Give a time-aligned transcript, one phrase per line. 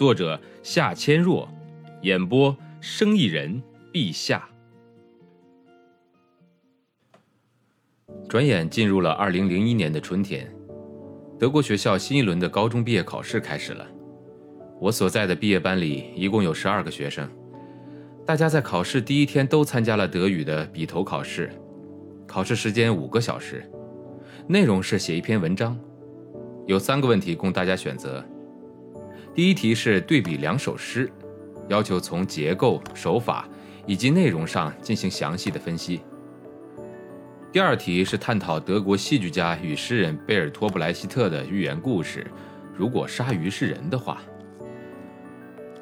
[0.00, 1.46] 作者夏千若，
[2.00, 3.62] 演播生意人
[3.92, 4.48] 陛下。
[8.26, 10.50] 转眼进入了二零零一年的春天，
[11.38, 13.86] 德国学校新一轮的高中毕业考试开始了。
[14.80, 17.28] 我所在的毕业班里一共有十二个学生，
[18.24, 21.50] 大家在考试第一天都参加了德语的笔头考试，
[22.26, 23.70] 考试时间五个小时，
[24.46, 25.78] 内容是写一篇文章，
[26.66, 28.24] 有三个问题供大家选择。
[29.34, 31.10] 第一题是对比两首诗，
[31.68, 33.48] 要求从结构、手法
[33.86, 36.00] 以及内容上进行详细的分析。
[37.52, 42.26] 第二题是探讨德国戏剧家与诗人贝尔托布莱希特的寓言故事：
[42.76, 44.20] 如果鲨鱼是人的话。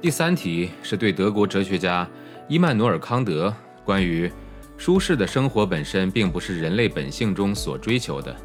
[0.00, 2.08] 第三题是对德国哲学家
[2.48, 3.52] 伊曼努尔·康德
[3.84, 4.30] 关于
[4.76, 8.36] 舒适的生活本身并不是人类本性中所追求的。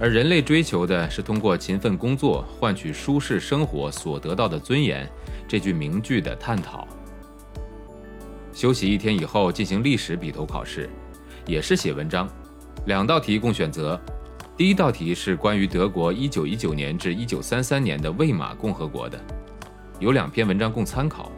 [0.00, 5.08] 而人类追求的是通过勤奋工作换取舒适生活所得到的尊严，
[5.46, 6.88] 这句名句的探讨。
[8.52, 10.90] 休息一天以后进行历史笔头考试，
[11.46, 12.28] 也是写文章，
[12.86, 14.00] 两道题供选择。
[14.56, 19.18] 第一道题是关于德国1919年至1933年的魏玛共和国的，
[20.00, 21.30] 有两篇文章供参考，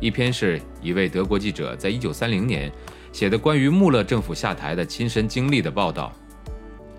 [0.00, 2.72] 一篇是一位德国记者在1930年
[3.10, 6.12] 写的关于穆勒政府下台的亲身经历的报道，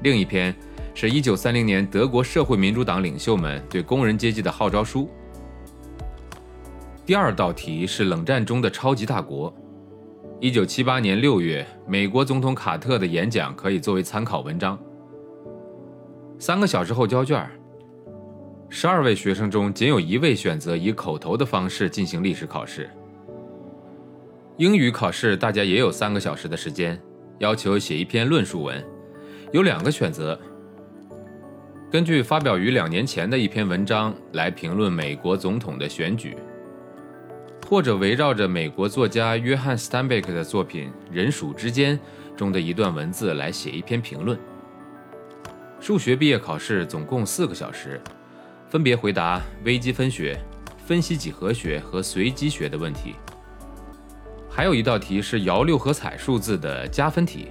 [0.03, 0.53] 另一篇。
[0.99, 5.07] 是一九三零年德国社会民主党领袖们对工人阶级的号召书。
[7.05, 9.55] 第二道题是冷战中的超级大国。
[10.39, 14.75] 一九七八年六月，美国总统卡特的演讲可以作为参考文章。
[16.39, 17.47] 三个小时后交卷，
[18.67, 22.89] 十二位学生中仅有一位选择以口头的方式进行历史考试。
[24.57, 26.99] 英语考试大家也有三个小时的时间，
[27.37, 28.83] 要求写一篇论述文，
[29.51, 30.35] 有两个选择。
[31.89, 36.35] 根据发表于两年前的一篇文章来评论美国总统的选举，
[37.65, 41.97] 或者围绕着美国作家约翰·斯坦贝克的作品《人鼠之间》
[42.35, 44.37] 中的一段文字来写一篇评论。
[45.79, 48.01] 数学毕业考试总共四个小时，
[48.67, 50.37] 分别回答微积分学、
[50.85, 53.15] 分析几何学和随机学的问题。
[54.49, 57.47] 还有一道题是摇六合彩数字的加分题。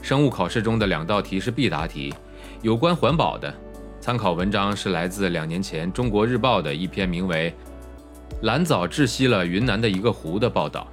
[0.00, 2.14] 生物考试中的两道题是必答题。
[2.60, 3.54] 有关环保的
[4.00, 7.54] 参考文章是来自两年前《中国日报》的一篇名为
[8.42, 10.88] 《蓝藻窒息了云南的一个湖》的报道，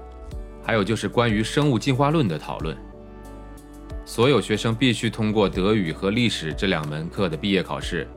[0.64, 2.78] 还有就是关于生物进化论的讨论。
[4.06, 8.08] 所有学生必须通过德语和历史这两门课的毕业考试，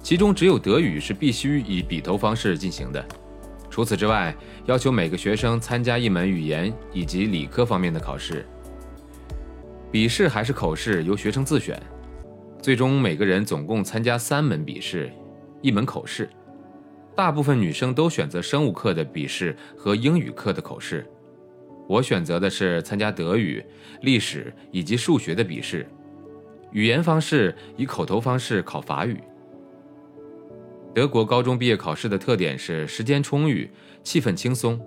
[0.00, 3.04] 其中只有德语是必须以笔头方式进行的。
[3.68, 4.32] 除此之外，
[4.66, 8.46] 要求每个学生参加一门语言以及理科方面的考试。
[9.90, 11.80] 笔试还是口试由学生自选。
[12.62, 15.10] 最终，每个人总共参加三门笔试，
[15.62, 16.28] 一门口试。
[17.16, 21.06] 大部分女生都选择生物课的笔试和英语课的口试。
[21.88, 23.64] 我选择的是参加德语、
[24.02, 25.86] 历史以及数学的笔试。
[26.72, 29.18] 语言方式以口头方式考法语。
[30.94, 33.70] 德国高中毕业考试的特点是时间充裕、
[34.02, 34.78] 气氛轻松。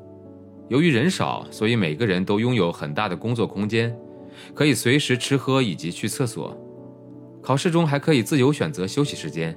[0.70, 3.96] 由于人少，所以每个人都拥有很大的工作空间，
[4.54, 6.56] 可以随时吃喝以及去厕所。
[7.44, 9.54] 考试中还可以自由选择休息时间，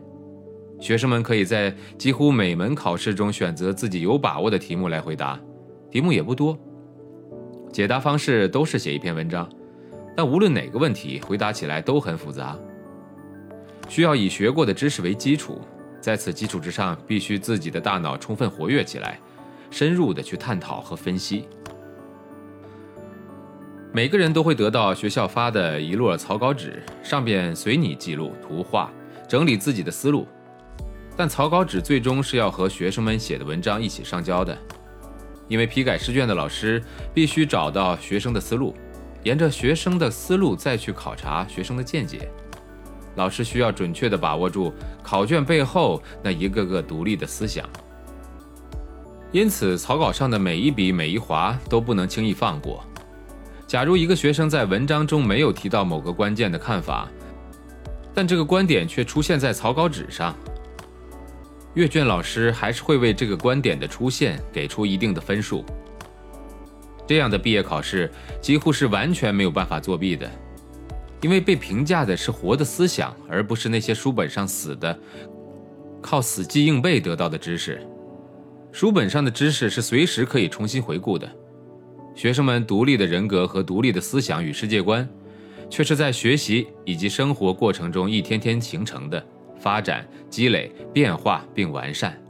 [0.81, 5.41] 学生们可以在几乎每门考试中选择自己有把握的题目来回答，
[5.89, 6.59] 题目也不多，
[7.73, 9.49] 解答方式都是写一篇文章，
[10.17, 12.59] 但无论哪个问题回答起来都很复杂，
[13.89, 15.61] 需要以学过的知识为基础，
[16.01, 19.21] 在此基础之上，必须自己的大脑充分活跃起来，
[19.71, 21.49] 深入的去探讨和分析。
[23.97, 28.93] 每个人都会得到学校发的一摞草稿纸，上边随你记录、图画、
[29.27, 30.28] 整理自己的思路。
[31.16, 34.54] 但草稿纸最终是要和学生们写的文章一起上交的，
[35.48, 36.84] 因为批改试卷的老师
[37.15, 38.75] 必须找到学生的思路，
[39.22, 42.28] 沿着学生的思路再去考察学生的见解。
[43.15, 47.66] 老师需要准确地把握住考卷背后那一个个独立的思想，
[49.33, 52.84] 因此草稿上的每一笔、每一划都不能轻易放过。
[53.66, 57.09] 假如一个学生在文章中没有提到某个关键的看法，
[58.15, 60.36] 但这个观点却出现在草稿纸上，
[61.74, 65.65] 阅卷老师还是会为这个观点的出现给出一定的分数。
[67.09, 68.10] 这样的毕业考试
[68.41, 70.30] 几乎是完全没有办法作弊的，
[71.21, 74.97] 因为被评价的是活的思想，而不是那些书本上死的、
[76.01, 77.84] 靠死记硬背得到的知识。
[78.71, 81.28] 书本上的知识是随时可以重新回顾的，
[82.16, 85.09] 学生们独立的人格和独立的思想与世界观，
[85.71, 89.24] 却是在学习以及生活过程中一天天形成的、
[89.60, 92.21] 发展、积累、变化并完善。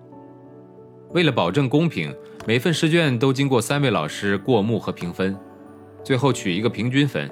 [1.13, 2.15] 为了保证公平。
[2.49, 5.37] 每份试卷都经过三位老师过目和评分，
[6.05, 7.29] 最后取一个平均分。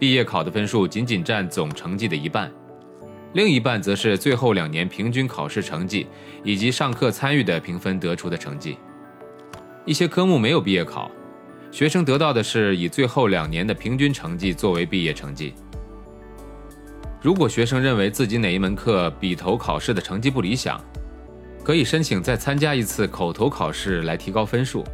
[0.00, 2.52] 毕业考的分数仅仅占总成绩的一半，
[3.34, 6.08] 另一半则是最后两年平均考试成绩
[6.42, 8.76] 以及上课参与的评分得出的成绩。
[9.84, 11.08] 一些科目没有毕业考，
[11.74, 15.52] 学生得到的是以最后两年的平均成绩作为毕业成绩。
[17.20, 20.80] 如果学生认为自己哪一门课笔头考试的成绩不理想，
[21.64, 24.84] 可以申请再参加一次口头考试来提高分数。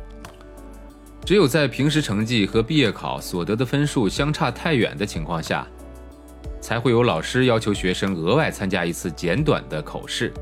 [1.23, 5.67] 只有在平时成绩和毕业考所得的分数相差太远的情况下，
[6.63, 10.33] 才会有老师要求学生额外参加一次简短的口试。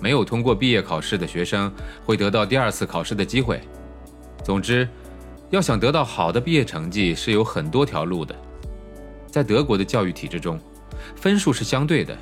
[0.00, 1.72] 没有通过毕业考试的学生
[2.04, 3.60] 会得到第二次考试的机会。
[4.42, 4.88] 总之，
[5.52, 8.34] 要想得到好的毕业成绩是有很多条路的。
[9.26, 10.58] 在德国的教育体制中，
[11.14, 12.16] 分数是相对的。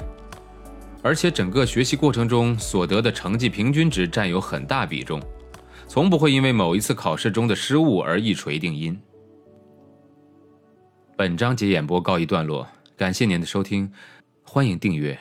[1.00, 5.22] 而且整个学习过程中所得的成绩平均值占有很大比重，
[5.86, 9.00] 从不会因为某一次考试中的失误而一锤定音。
[11.16, 12.66] 本章节演播告一段落，
[12.96, 13.92] 感谢您的收听，
[14.42, 15.16] 欢迎订阅。